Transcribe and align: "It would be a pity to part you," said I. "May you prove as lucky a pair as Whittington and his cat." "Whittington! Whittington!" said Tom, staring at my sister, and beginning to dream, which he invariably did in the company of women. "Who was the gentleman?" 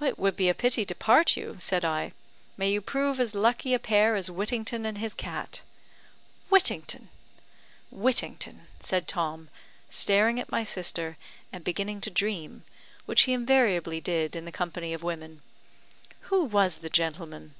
"It 0.00 0.16
would 0.16 0.36
be 0.36 0.48
a 0.48 0.54
pity 0.54 0.84
to 0.86 0.94
part 0.94 1.36
you," 1.36 1.56
said 1.58 1.84
I. 1.84 2.12
"May 2.56 2.70
you 2.70 2.80
prove 2.80 3.18
as 3.18 3.34
lucky 3.34 3.74
a 3.74 3.80
pair 3.80 4.14
as 4.14 4.30
Whittington 4.30 4.86
and 4.86 4.98
his 4.98 5.12
cat." 5.12 5.62
"Whittington! 6.48 7.08
Whittington!" 7.90 8.68
said 8.78 9.08
Tom, 9.08 9.48
staring 9.88 10.38
at 10.38 10.52
my 10.52 10.62
sister, 10.62 11.16
and 11.52 11.64
beginning 11.64 12.00
to 12.02 12.10
dream, 12.10 12.62
which 13.06 13.22
he 13.22 13.32
invariably 13.32 14.00
did 14.00 14.36
in 14.36 14.44
the 14.44 14.52
company 14.52 14.92
of 14.94 15.02
women. 15.02 15.42
"Who 16.30 16.44
was 16.44 16.78
the 16.78 16.88
gentleman?" 16.88 17.56